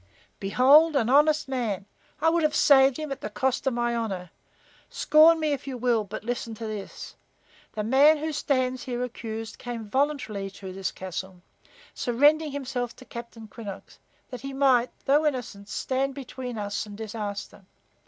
[0.39, 1.85] "Behold an honest man.
[2.21, 4.31] I would have saved him at the cost of my honor.
[4.89, 7.13] Scorn me if you will, but listen to this.
[7.73, 11.43] The man who stands here accused came voluntarily to this castle,
[11.93, 13.99] surrendering himself to Captain Quinnox,
[14.31, 17.63] that he might, though innocent, stand between us and disaster.